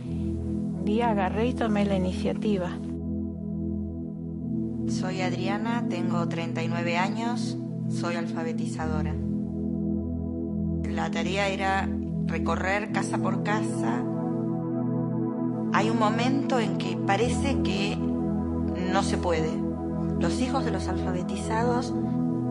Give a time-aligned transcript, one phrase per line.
[0.87, 2.71] y agarré y tomé la iniciativa.
[4.89, 7.57] Soy Adriana, tengo 39 años,
[7.89, 9.15] soy alfabetizadora.
[10.91, 11.89] La tarea era
[12.27, 14.05] recorrer casa por casa.
[15.73, 19.51] Hay un momento en que parece que no se puede.
[20.21, 21.93] Los hijos de los alfabetizados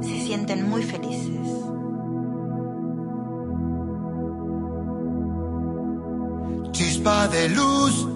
[0.02, 1.48] se sienten muy felices.
[6.72, 8.13] Chispa de luz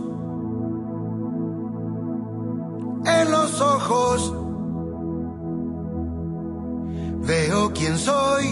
[7.28, 8.46] Veo quién soy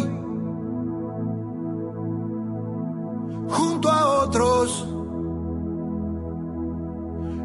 [3.50, 4.88] junto a otros.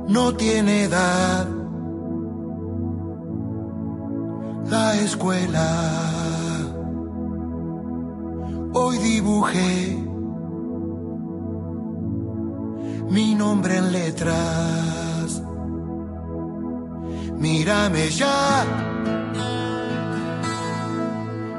[0.09, 1.49] No tiene edad
[4.69, 5.69] la escuela.
[8.73, 10.05] Hoy dibujé
[13.11, 15.10] mi nombre en letras.
[17.41, 18.67] Mírame ya,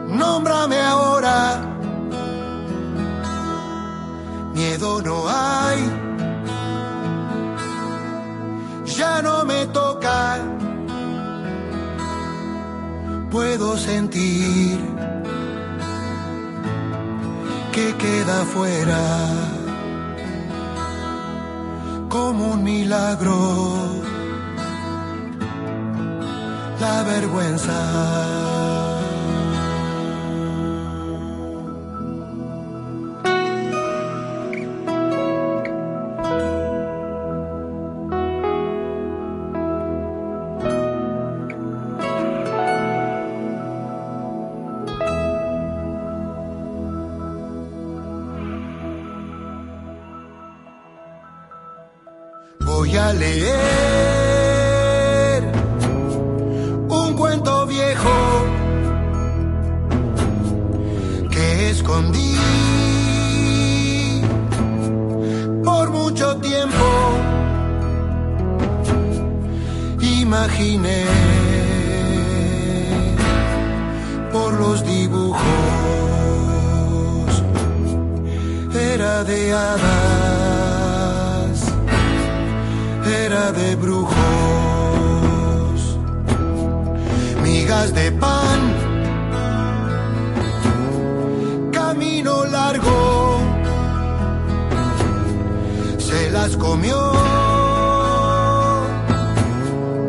[0.08, 1.60] nómbrame ahora.
[4.54, 5.80] Miedo no hay,
[8.86, 10.38] ya no me toca.
[13.32, 14.78] Puedo sentir
[17.72, 19.04] que queda fuera
[22.08, 24.01] como un milagro
[26.82, 27.78] la vergüenza.
[52.60, 53.61] Voy a leer
[83.50, 84.14] de brujos,
[87.42, 88.60] migas de pan,
[91.72, 93.40] camino largo,
[95.98, 97.12] se las comió.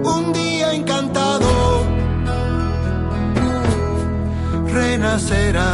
[0.05, 1.87] Un día encantado,
[4.69, 5.65] renacerán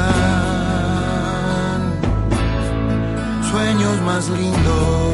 [3.51, 5.08] sueños más lindos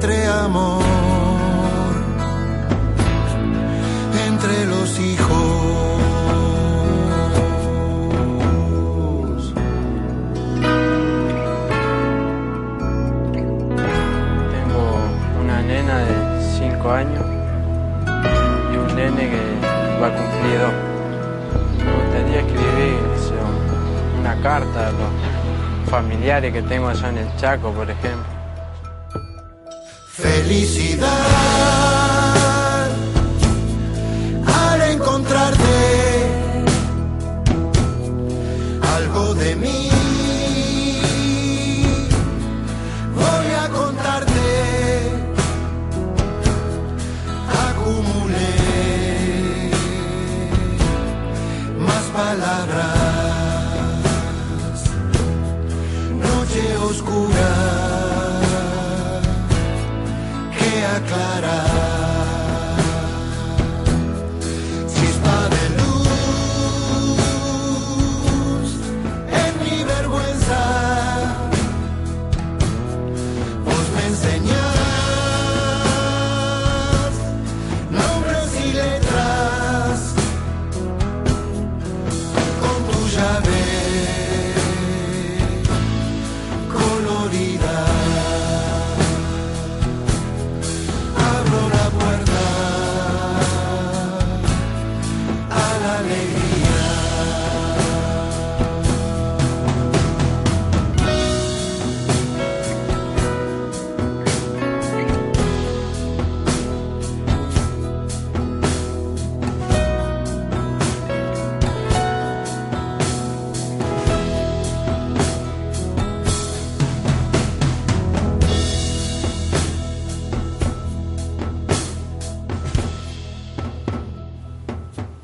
[0.00, 0.80] entre amor,
[4.28, 5.36] entre los hijos.
[14.52, 14.82] Tengo
[15.42, 16.14] una nena de
[16.60, 17.24] 5 años
[18.72, 19.42] y un nene que
[20.00, 20.74] va a cumplir dos.
[21.84, 22.98] Me gustaría escribir
[24.20, 28.37] una carta a los familiares que tengo allá en el Chaco, por ejemplo.
[30.20, 31.08] Felicidad
[34.44, 35.62] al encontrarte
[38.96, 39.97] algo de mí.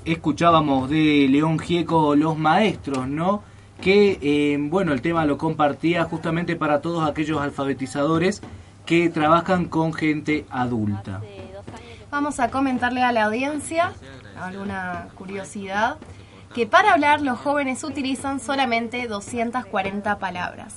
[0.05, 3.43] Escuchábamos de León Gieco Los Maestros, ¿no?
[3.81, 8.43] Que, eh, bueno, el tema lo compartía justamente para todos aquellos alfabetizadores
[8.87, 11.21] que trabajan con gente adulta.
[12.11, 13.93] Vamos a comentarle a la audiencia
[14.41, 15.97] alguna curiosidad
[16.55, 20.77] que para hablar los jóvenes utilizan solamente 240 palabras.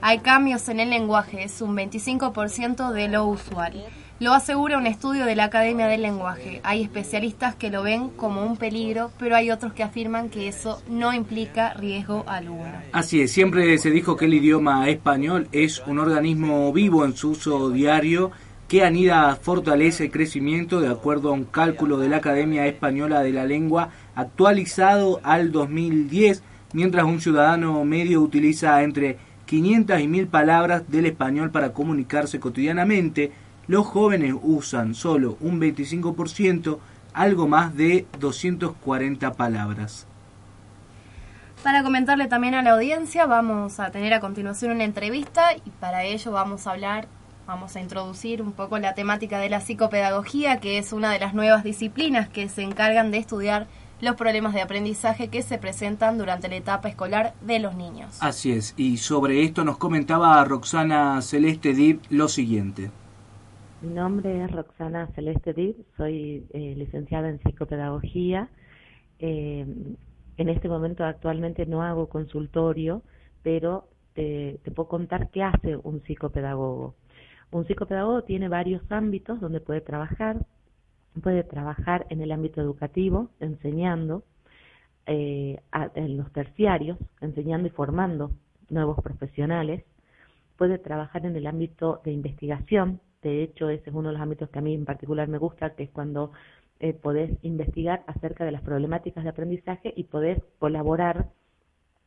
[0.00, 3.84] Hay cambios en el lenguaje, es un 25% de lo usual.
[4.18, 6.62] Lo asegura un estudio de la Academia del Lenguaje.
[6.64, 10.82] Hay especialistas que lo ven como un peligro, pero hay otros que afirman que eso
[10.88, 12.72] no implica riesgo alguno.
[12.92, 17.32] Así es, siempre se dijo que el idioma español es un organismo vivo en su
[17.32, 18.30] uso diario
[18.68, 23.32] que anida fortalece el crecimiento de acuerdo a un cálculo de la Academia Española de
[23.32, 26.42] la Lengua actualizado al 2010,
[26.72, 33.30] mientras un ciudadano medio utiliza entre 500 y 1000 palabras del español para comunicarse cotidianamente,
[33.68, 36.78] los jóvenes usan solo un 25%,
[37.12, 40.06] algo más de 240 palabras.
[41.62, 46.04] Para comentarle también a la audiencia, vamos a tener a continuación una entrevista y para
[46.04, 47.08] ello vamos a hablar,
[47.46, 51.34] vamos a introducir un poco la temática de la psicopedagogía, que es una de las
[51.34, 53.66] nuevas disciplinas que se encargan de estudiar
[54.00, 58.18] los problemas de aprendizaje que se presentan durante la etapa escolar de los niños.
[58.20, 62.90] Así es, y sobre esto nos comentaba Roxana Celeste Dib lo siguiente.
[63.82, 68.48] Mi nombre es Roxana Celeste Dib, soy eh, licenciada en psicopedagogía.
[69.18, 69.66] Eh,
[70.38, 73.02] en este momento actualmente no hago consultorio,
[73.42, 76.94] pero te, puedo contar qué hace un psicopedagogo.
[77.50, 80.46] Un psicopedagogo tiene varios ámbitos donde puede trabajar.
[81.22, 84.24] Puede trabajar en el ámbito educativo, enseñando,
[85.06, 85.60] eh,
[85.94, 88.30] en los terciarios, enseñando y formando
[88.70, 89.84] nuevos profesionales.
[90.56, 94.50] Puede trabajar en el ámbito de investigación, de hecho, ese es uno de los ámbitos
[94.50, 96.32] que a mí en particular me gusta, que es cuando
[96.80, 101.28] eh, podés investigar acerca de las problemáticas de aprendizaje y podés colaborar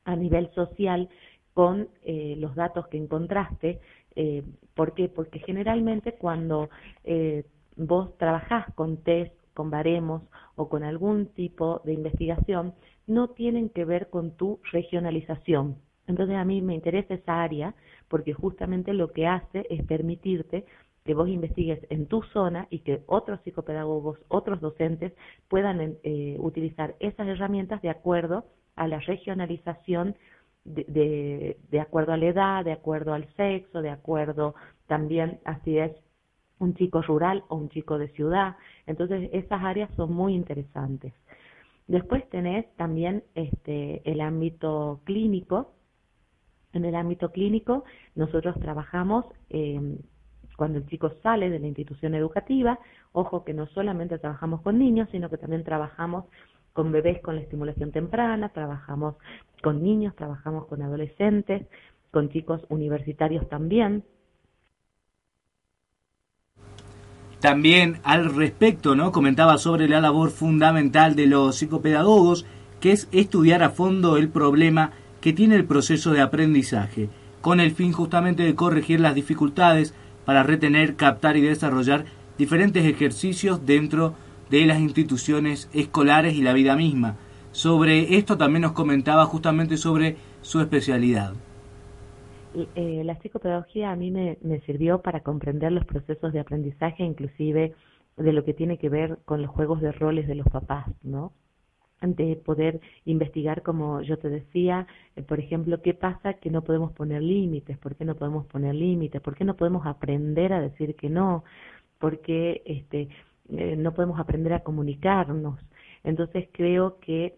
[0.06, 1.10] a nivel social
[1.54, 3.80] con eh, los datos que encontraste.
[4.16, 4.44] Eh,
[4.76, 5.10] ¿Por qué?
[5.10, 6.70] Porque generalmente cuando
[7.04, 7.44] eh,
[7.76, 10.24] vos trabajás con test, con baremos
[10.56, 12.74] o con algún tipo de investigación,
[13.08, 15.78] no tienen que ver con tu regionalización.
[16.08, 17.76] Entonces a mí me interesa esa área
[18.08, 20.66] porque justamente lo que hace es permitirte
[21.06, 25.13] que vos investigues en tu zona y que otros psicopedagogos, otros docentes
[25.48, 30.15] puedan eh, utilizar esas herramientas de acuerdo a la regionalización
[30.65, 34.56] de, de, acuerdo a la edad, de acuerdo al sexo, de acuerdo
[34.88, 35.91] también así es
[36.60, 38.58] un chico rural o un chico de ciudad.
[38.86, 41.13] Entonces esas áreas son muy interesantes.
[41.88, 45.74] Después tenés también este, el ámbito clínico.
[46.74, 49.98] En el ámbito clínico nosotros trabajamos eh,
[50.60, 52.78] cuando el chico sale de la institución educativa,
[53.13, 56.25] ojo que no solamente trabajamos con niños, sino que también trabajamos
[56.74, 59.16] con bebés con la estimulación temprana, trabajamos
[59.63, 61.66] con niños, trabajamos con adolescentes,
[62.12, 64.04] con chicos universitarios también.
[67.39, 69.13] También al respecto, ¿no?
[69.13, 72.46] Comentaba sobre la labor fundamental de los psicopedagogos,
[72.82, 77.08] que es estudiar a fondo el problema que tiene el proceso de aprendizaje,
[77.39, 79.96] con el fin justamente de corregir las dificultades
[80.29, 82.05] para retener, captar y desarrollar
[82.38, 84.13] diferentes ejercicios dentro
[84.51, 87.15] de las instituciones escolares y la vida misma.
[87.51, 91.33] Sobre esto también nos comentaba justamente sobre su especialidad.
[92.75, 97.74] Eh, la psicopedagogía a mí me, me, sirvió para comprender los procesos de aprendizaje, inclusive
[98.15, 101.33] de lo que tiene que ver con los juegos de roles de los papás, ¿no?
[102.01, 106.94] De poder investigar, como yo te decía, eh, por ejemplo, qué pasa que no podemos
[106.94, 110.96] poner límites, por qué no podemos poner límites, por qué no podemos aprender a decir
[110.96, 111.44] que no,
[112.00, 113.10] por qué este,
[113.50, 115.60] eh, no podemos aprender a comunicarnos.
[116.03, 117.38] Entonces creo que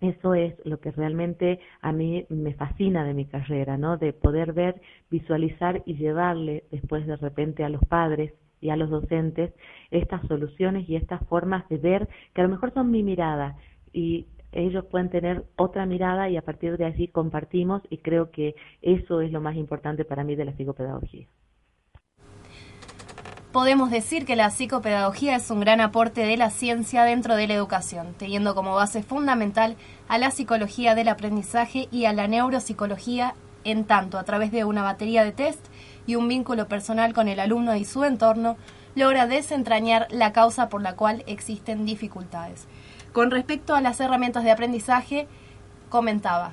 [0.00, 3.98] eso es lo que realmente a mí me fascina de mi carrera, ¿no?
[3.98, 4.80] De poder ver,
[5.10, 9.52] visualizar y llevarle después de repente a los padres y a los docentes
[9.90, 13.56] estas soluciones y estas formas de ver que a lo mejor son mi mirada
[13.92, 18.54] y ellos pueden tener otra mirada y a partir de allí compartimos y creo que
[18.82, 21.26] eso es lo más importante para mí de la psicopedagogía.
[23.52, 27.54] Podemos decir que la psicopedagogía es un gran aporte de la ciencia dentro de la
[27.54, 29.74] educación, teniendo como base fundamental
[30.08, 34.82] a la psicología del aprendizaje y a la neuropsicología en tanto a través de una
[34.82, 35.66] batería de test
[36.06, 38.56] y un vínculo personal con el alumno y su entorno,
[38.94, 42.66] logra desentrañar la causa por la cual existen dificultades.
[43.12, 45.26] Con respecto a las herramientas de aprendizaje,
[45.88, 46.52] comentaba.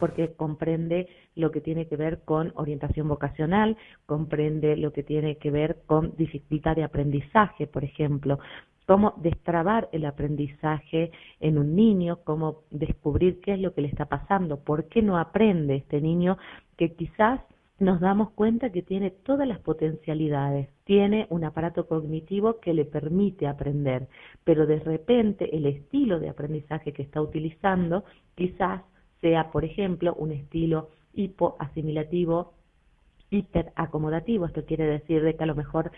[0.00, 3.76] Porque comprende lo que tiene que ver con orientación vocacional,
[4.06, 8.38] comprende lo que tiene que ver con dificultad de aprendizaje, por ejemplo,
[8.86, 11.10] cómo destrabar el aprendizaje
[11.40, 15.18] en un niño, cómo descubrir qué es lo que le está pasando, por qué no
[15.18, 16.38] aprende este niño
[16.78, 17.40] que quizás
[17.78, 23.46] nos damos cuenta que tiene todas las potencialidades, tiene un aparato cognitivo que le permite
[23.46, 24.08] aprender,
[24.44, 28.04] pero de repente el estilo de aprendizaje que está utilizando
[28.34, 28.82] quizás
[29.20, 32.54] sea, por ejemplo, un estilo hipoasimilativo,
[33.30, 34.46] hiperacomodativo.
[34.46, 35.90] Esto quiere decir de que a lo mejor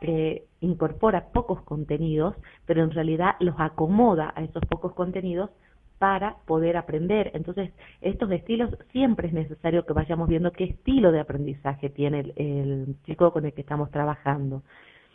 [0.00, 2.34] eh, incorpora pocos contenidos,
[2.66, 5.50] pero en realidad los acomoda a esos pocos contenidos
[5.98, 7.30] para poder aprender.
[7.34, 12.96] Entonces, estos estilos siempre es necesario que vayamos viendo qué estilo de aprendizaje tiene el,
[13.04, 14.62] chico con el que estamos trabajando.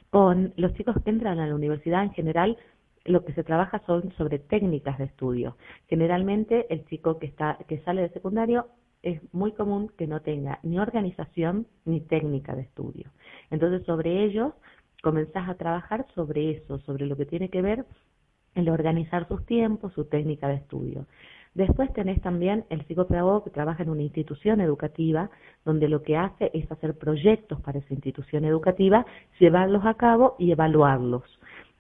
[0.10, 2.58] Con los chicos que entran a la universidad en general,
[3.06, 5.56] lo que se trabaja son sobre técnicas de estudio.
[5.88, 8.68] Generalmente, el chico que está que sale de secundario
[9.04, 13.10] es muy común que no tenga ni organización ni técnica de estudio.
[13.50, 14.54] Entonces, sobre ellos
[15.02, 17.86] comenzás a trabajar sobre eso, sobre lo que tiene que ver
[18.56, 21.06] el organizar sus tiempos, su técnica de estudio.
[21.54, 25.30] Después tenés también el psicopedagogo que trabaja en una institución educativa,
[25.66, 29.06] donde lo que hace es hacer proyectos para esa institución educativa,
[29.40, 31.24] llevarlos a cabo y evaluarlos.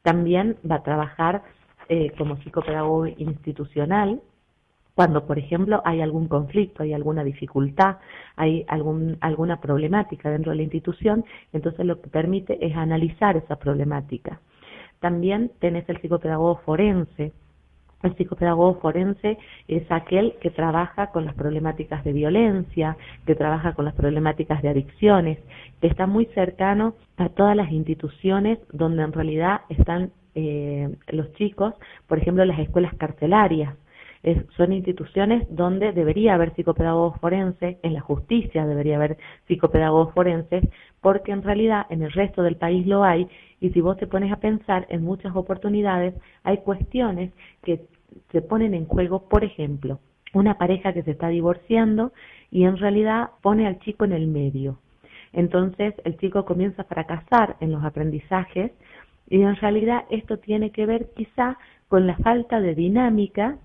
[0.01, 1.43] También va a trabajar
[1.87, 4.21] eh, como psicopedagogo institucional,
[4.93, 7.97] cuando, por ejemplo, hay algún conflicto, hay alguna dificultad,
[8.35, 11.23] hay algún, alguna problemática dentro de la institución,
[11.53, 14.41] entonces lo que permite es analizar esa problemática.
[15.01, 17.33] También tenés el psicopedagogo forense.
[18.03, 23.85] El psicopedagogo forense es aquel que trabaja con las problemáticas de violencia, que trabaja con
[23.85, 25.39] las problemáticas de adicciones,
[25.81, 31.73] que está muy cercano a todas las instituciones donde en realidad están eh, los chicos,
[32.07, 33.75] por ejemplo, las escuelas carcelarias.
[34.55, 39.17] son instituciones donde debería haber psicopedagogos forenses, en la justicia debería haber
[39.47, 40.63] psicopedagogos forenses,
[41.01, 43.27] porque en realidad en el resto del país lo hay
[43.61, 47.31] y si vos te pones a pensar en muchas oportunidades hay cuestiones
[47.63, 47.85] que
[48.31, 49.99] se ponen en juego, por ejemplo,
[50.33, 52.11] una pareja que se está divorciando
[52.49, 54.79] y en realidad pone al chico en el medio.
[55.31, 58.71] Entonces el chico comienza a fracasar en los aprendizajes
[59.29, 63.57] y en realidad esto tiene que ver quizá con la falta de dinámica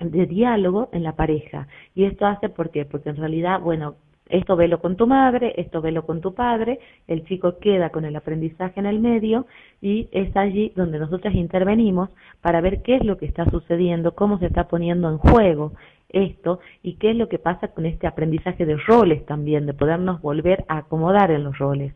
[0.00, 1.68] de diálogo en la pareja.
[1.94, 2.84] Y esto hace ¿por qué?
[2.84, 3.94] Porque en realidad, bueno,
[4.32, 8.16] esto velo con tu madre, esto velo con tu padre, el chico queda con el
[8.16, 9.46] aprendizaje en el medio
[9.80, 12.08] y es allí donde nosotros intervenimos
[12.40, 15.72] para ver qué es lo que está sucediendo, cómo se está poniendo en juego
[16.08, 20.20] esto y qué es lo que pasa con este aprendizaje de roles también, de podernos
[20.22, 21.94] volver a acomodar en los roles.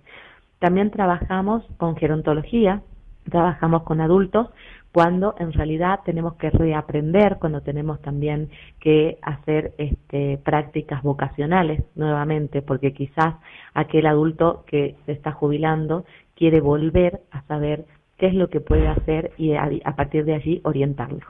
[0.59, 2.83] También trabajamos con gerontología,
[3.31, 4.49] trabajamos con adultos
[4.97, 8.49] cuando en realidad tenemos que reaprender, cuando tenemos también
[8.81, 13.35] que hacer este, prácticas vocacionales nuevamente, porque quizás
[13.75, 17.85] aquel adulto que se está jubilando quiere volver a saber
[18.17, 21.27] qué es lo que puede hacer y a, partir de allí orientarlo.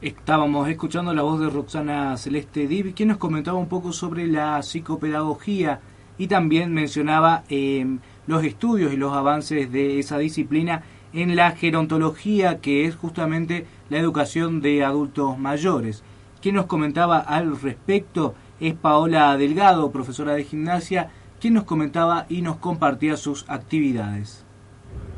[0.00, 4.62] Estábamos escuchando la voz de Roxana Celeste Div, quien nos comentaba un poco sobre la
[4.62, 5.80] psicopedagogía
[6.16, 7.84] y también mencionaba eh,
[8.28, 10.82] los estudios y los avances de esa disciplina
[11.14, 16.04] en la gerontología, que es justamente la educación de adultos mayores.
[16.42, 21.08] Quien nos comentaba al respecto es Paola Delgado, profesora de gimnasia,
[21.40, 24.44] quien nos comentaba y nos compartía sus actividades.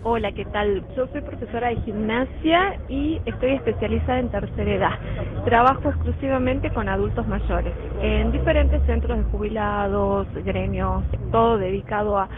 [0.03, 0.83] Hola, ¿qué tal?
[0.97, 5.45] Yo soy profesora de gimnasia y estoy especializada en tercera edad.
[5.45, 12.31] Trabajo exclusivamente con adultos mayores, en diferentes centros de jubilados, gremios, todo dedicado a,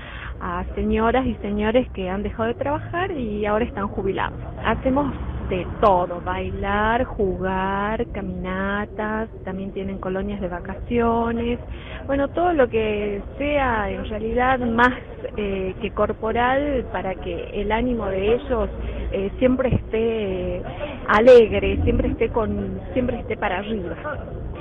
[0.43, 4.39] a señoras y señores que han dejado de trabajar y ahora están jubilados.
[4.65, 5.15] Hacemos
[5.49, 11.59] de todo, bailar, jugar, caminatas, también tienen colonias de vacaciones,
[12.07, 14.95] bueno, todo lo que sea en realidad más
[15.37, 18.69] eh, que corporal para que el ánimo de ellos
[19.13, 20.63] eh, siempre esté
[21.07, 23.97] alegre, siempre esté con, siempre esté para arriba.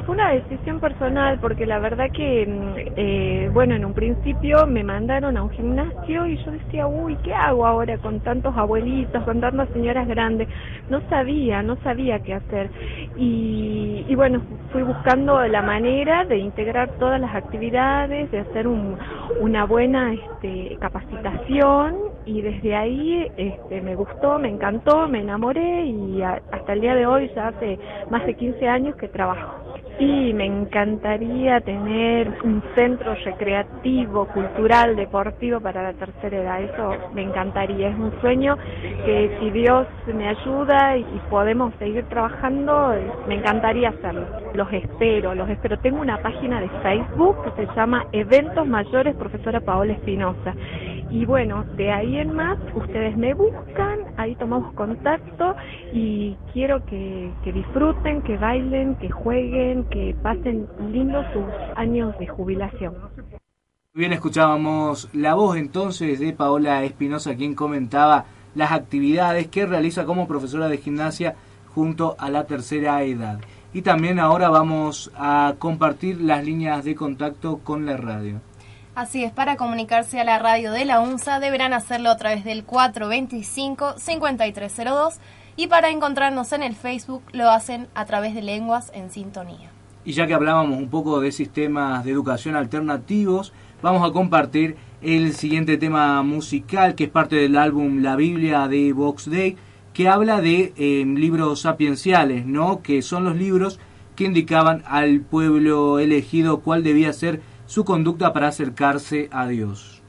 [0.05, 4.83] Fue una decisión personal porque la verdad que, mm, eh, bueno, en un principio me
[4.83, 9.39] mandaron a un gimnasio y yo decía, uy, ¿qué hago ahora con tantos abuelitos, con
[9.41, 10.47] tantas señoras grandes?
[10.89, 12.69] No sabía, no sabía qué hacer.
[13.15, 14.41] Y, bueno,
[14.71, 18.97] fui buscando la manera de integrar todas las actividades, de hacer un,
[19.39, 26.21] una buena este, capacitación y desde ahí este, me gustó, me encantó, me enamoré y
[26.21, 27.79] hasta el día de hoy ya hace
[28.09, 29.60] más de 15 años que trabajo.
[29.97, 36.61] Sí, me encantaría tener un centro recreativo, cultural, deportivo para la tercera edad.
[36.63, 37.89] Eso me encantaría.
[37.89, 38.57] Es un sueño
[39.05, 42.95] que si Dios me ayuda y, podemos seguir trabajando,
[43.27, 44.25] me encantaría hacerlo.
[44.53, 45.77] Los espero, los espero.
[45.79, 50.55] Tengo una página de Facebook que se llama Eventos Mayores Profesora Paola Espinosa.
[51.11, 55.55] Y bueno, de ahí en más, ustedes me buscan, ahí tomamos contacto
[55.91, 61.43] y quiero que, que disfruten, que bailen, que jueguen, que pasen lindos sus
[61.75, 62.95] años de jubilación.
[63.93, 68.23] Bien, escuchábamos la voz entonces de Paola Espinosa, quien comentaba
[68.55, 71.35] las actividades que realiza como profesora de gimnasia
[71.75, 73.41] junto a la tercera edad.
[73.73, 78.39] Y también ahora vamos a compartir las líneas de contacto con la radio.
[78.93, 82.67] Así es, para comunicarse a la radio de la UNSA deberán hacerlo a través del
[82.67, 85.13] 425-5302
[85.55, 89.71] y para encontrarnos en el Facebook lo hacen a través de Lenguas en Sintonía.
[90.03, 95.35] Y ya que hablábamos un poco de sistemas de educación alternativos, vamos a compartir el
[95.35, 99.55] siguiente tema musical que es parte del álbum La Biblia de Vox Day,
[99.93, 102.81] que habla de eh, libros sapienciales, ¿no?
[102.81, 103.79] que son los libros
[104.17, 107.39] que indicaban al pueblo elegido cuál debía ser
[107.71, 110.01] su conducta para acercarse a Dios.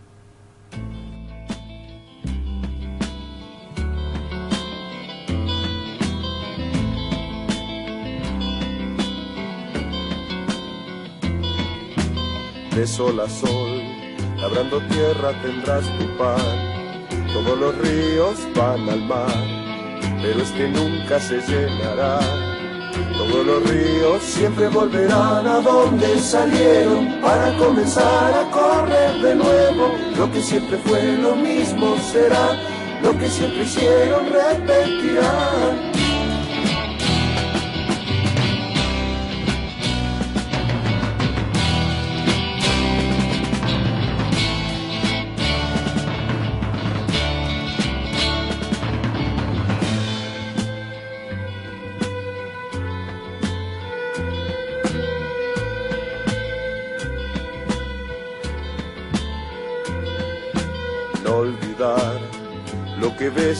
[12.74, 13.80] De sol a sol,
[14.40, 16.40] labrando tierra tendrás tu pan.
[17.32, 19.30] Todos los ríos van al mar,
[20.20, 22.51] pero este nunca se llenará
[23.22, 29.92] todos los ríos siempre volverán a donde salieron para comenzar a correr de nuevo.
[30.16, 32.58] Lo que siempre fue lo mismo será,
[33.02, 36.11] lo que siempre hicieron repetirán.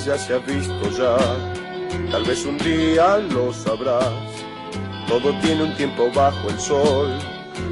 [0.05, 1.17] Ya se ha visto ya,
[2.11, 4.09] tal vez un día lo sabrás.
[5.07, 7.11] Todo tiene un tiempo bajo el sol,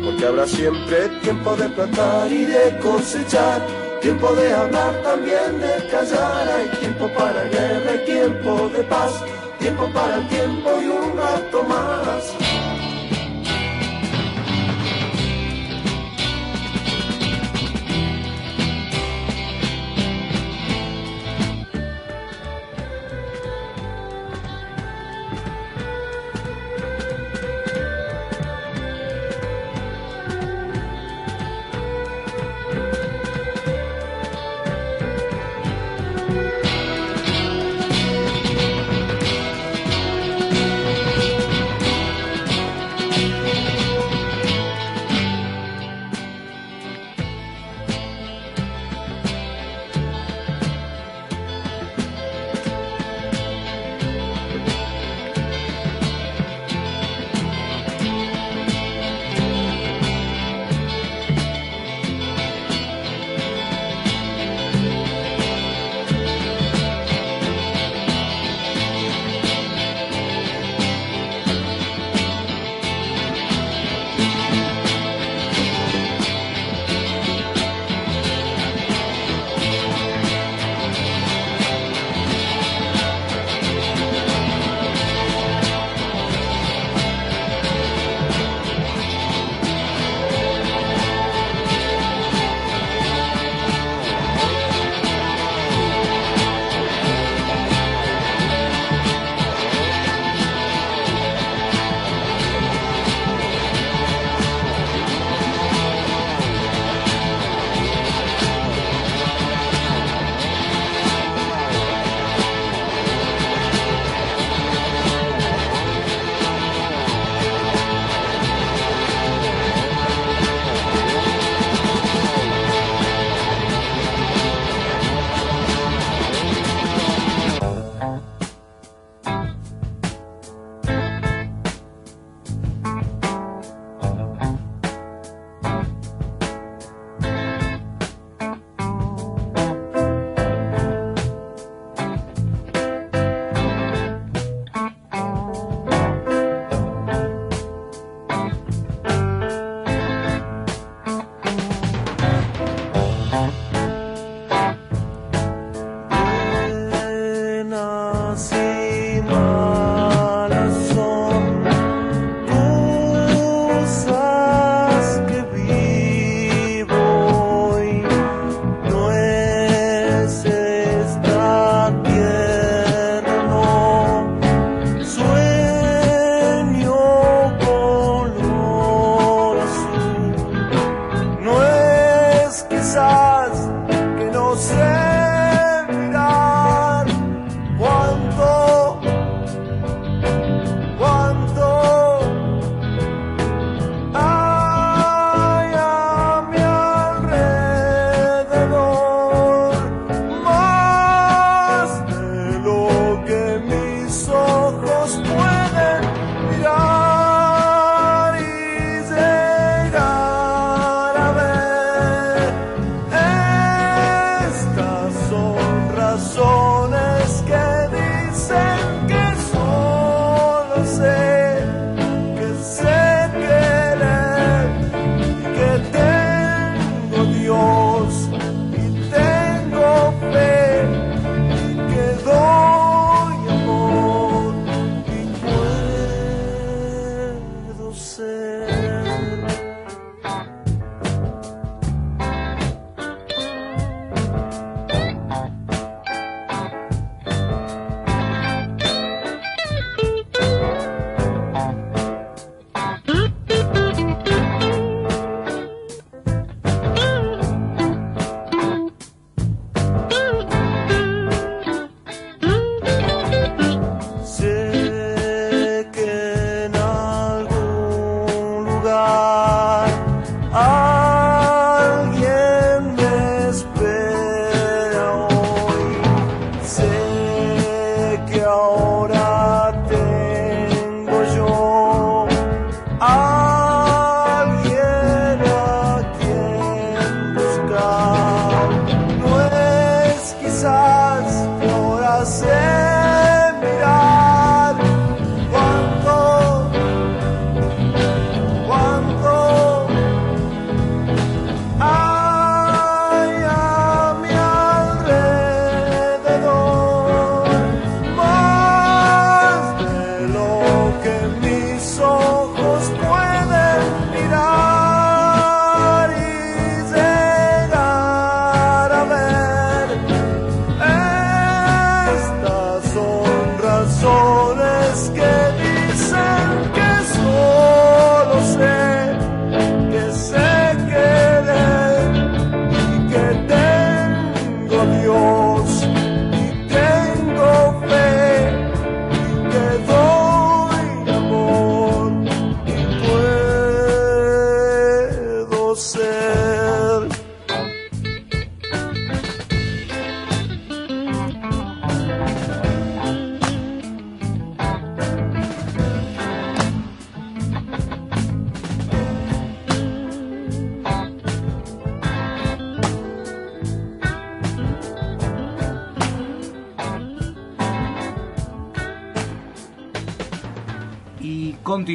[0.05, 3.66] porque habrá siempre tiempo de plantar y de cosechar,
[4.01, 9.12] tiempo de hablar también de callar, hay tiempo para guerra y tiempo de paz,
[9.59, 10.89] tiempo para el tiempo y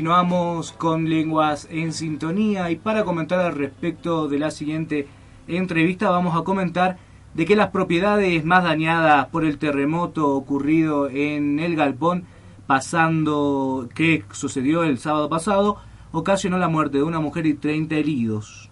[0.06, 5.08] continuamos con Lenguas en Sintonía y para comentar al respecto de la siguiente
[5.48, 6.98] entrevista vamos a comentar
[7.34, 12.28] de que las propiedades más dañadas por el terremoto ocurrido en el Galpón,
[12.68, 15.78] pasando que sucedió el sábado pasado,
[16.12, 18.70] ocasionó la muerte de una mujer y 30 heridos.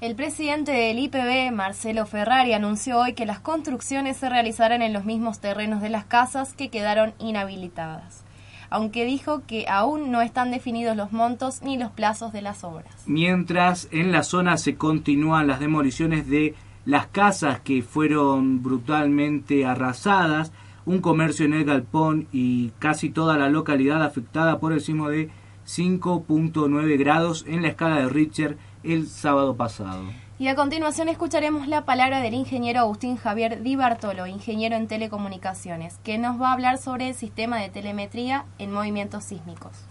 [0.00, 5.04] El presidente del IPB, Marcelo Ferrari, anunció hoy que las construcciones se realizarán en los
[5.04, 8.24] mismos terrenos de las casas que quedaron inhabilitadas
[8.70, 12.94] aunque dijo que aún no están definidos los montos ni los plazos de las obras.
[13.06, 16.54] Mientras en la zona se continúan las demoliciones de
[16.84, 20.52] las casas que fueron brutalmente arrasadas,
[20.86, 25.30] un comercio en el galpón y casi toda la localidad afectada por el sismo de
[25.66, 30.04] 5.9 grados en la escala de Richter el sábado pasado.
[30.40, 35.98] Y a continuación escucharemos la palabra del ingeniero Agustín Javier Di Bartolo, ingeniero en telecomunicaciones,
[35.98, 39.86] que nos va a hablar sobre el sistema de telemetría en movimientos sísmicos.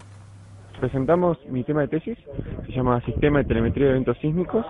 [0.80, 2.18] Presentamos mi tema de tesis,
[2.66, 4.66] se llama Sistema de Telemetría de Eventos Sísmicos.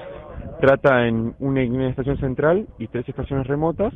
[0.60, 3.94] Trata en una, una estación central y tres estaciones remotas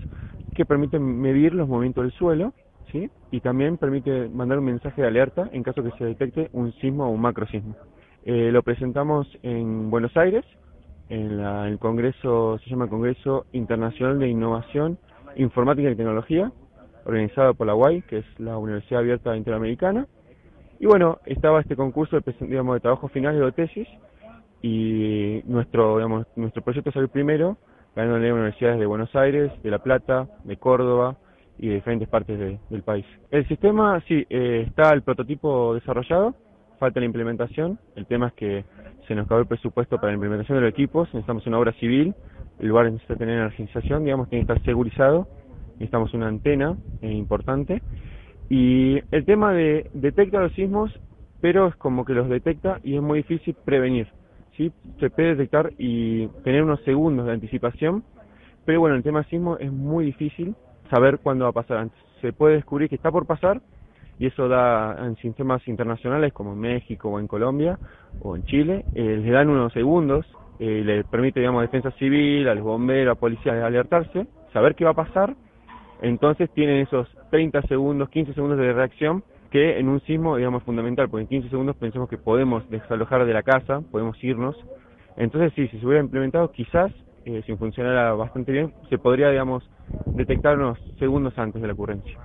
[0.55, 2.55] que permiten medir los movimientos del suelo
[2.93, 3.11] ¿sí?
[3.31, 7.05] y también permite mandar un mensaje de alerta en caso que se detecte un sismo
[7.05, 7.77] o un macrosismo.
[8.25, 10.47] Eh, lo presentamos en Buenos Aires,
[11.09, 14.99] en el Congreso, se llama Congreso Internacional de Innovación
[15.37, 16.53] Informática y Tecnología,
[17.05, 20.07] organizado por la UAI, que es la Universidad Abierta Interamericana.
[20.81, 23.89] Y bueno, estaba este concurso de, digamos, de trabajo final de tesis
[24.63, 27.59] y nuestro, digamos, nuestro proyecto salió primero,
[27.95, 31.17] ganándole universidades de Buenos Aires, de La Plata, de Córdoba
[31.59, 33.05] y de diferentes partes del país.
[33.31, 36.35] El sistema, sí, eh, está el prototipo desarrollado,
[36.85, 37.79] falta la implementación.
[37.97, 38.65] El tema es que
[39.09, 42.15] se nos acabó el presupuesto para la implementación de los equipos, necesitamos una obra civil,
[42.59, 45.27] el lugar necesita tener energización, digamos, tiene que estar segurizado,
[45.75, 47.81] necesitamos una antena eh, importante.
[48.51, 50.93] Y el tema de detecta los sismos,
[51.41, 54.07] pero es como que los detecta y es muy difícil prevenir.
[54.55, 54.71] ¿sí?
[55.01, 58.05] Se puede detectar y tener unos segundos de anticipación,
[58.67, 60.55] pero bueno, el tema sismo es muy difícil
[60.91, 61.89] saber cuándo va a pasar.
[62.21, 63.63] Se puede descubrir que está por pasar,
[64.19, 67.79] y eso da en sistemas internacionales como en México o en Colombia
[68.21, 70.27] o en Chile, eh, le dan unos segundos,
[70.59, 74.93] eh, le permite, digamos, defensa civil, a los bomberos, a policías alertarse, saber qué va
[74.93, 75.35] a pasar,
[76.01, 80.67] entonces tienen esos 30 segundos, 15 segundos de reacción que en un sismo, digamos, es
[80.67, 84.57] fundamental, porque en 15 segundos pensamos que podemos desalojar de la casa, podemos irnos,
[85.17, 86.93] entonces sí, si se hubiera implementado, quizás,
[87.25, 89.63] eh, si funcionara bastante bien, se podría, digamos,
[90.17, 92.19] detectar unos segundos antes de la ocurrencia.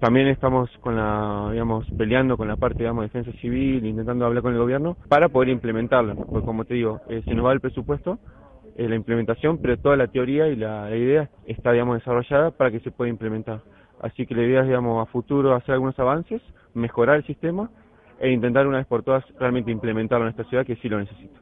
[0.00, 4.42] También estamos con la, digamos, peleando con la parte, digamos, de defensa civil, intentando hablar
[4.44, 7.60] con el gobierno para poder implementarlo, porque como te digo, eh, se nos va el
[7.60, 8.18] presupuesto,
[8.76, 12.78] eh, la implementación, pero toda la teoría y la, idea está, digamos, desarrollada para que
[12.78, 13.60] se pueda implementar.
[14.00, 16.40] Así que la idea es, digamos, a futuro hacer algunos avances,
[16.74, 17.68] mejorar el sistema
[18.20, 21.40] e intentar una vez por todas realmente implementarlo en esta ciudad que sí lo necesita.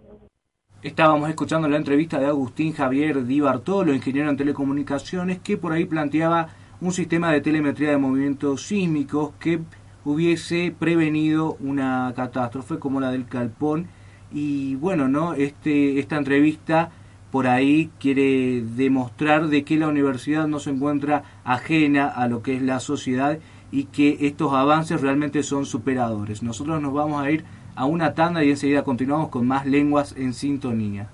[0.82, 5.84] Estábamos escuchando la entrevista de Agustín Javier Di Bartolo, ingeniero en telecomunicaciones, que por ahí
[5.84, 6.48] planteaba
[6.80, 9.60] un sistema de telemetría de movimientos sísmicos que
[10.04, 13.88] hubiese prevenido una catástrofe como la del Calpón
[14.32, 15.34] Y bueno, ¿no?
[15.34, 16.90] Este, esta entrevista
[17.30, 22.56] por ahí quiere demostrar de que la universidad no se encuentra ajena a lo que
[22.56, 23.38] es la sociedad
[23.70, 26.42] y que estos avances realmente son superadores.
[26.42, 30.32] Nosotros nos vamos a ir a una tanda y enseguida continuamos con más lenguas en
[30.32, 31.10] sintonía.